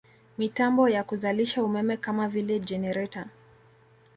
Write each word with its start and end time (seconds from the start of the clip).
Mitambo 0.37 0.89
ya 0.89 1.03
kuzalisha 1.03 1.63
umeme 1.63 1.97
kama 1.97 2.27
vile 2.27 2.59
jenereta 2.59 3.25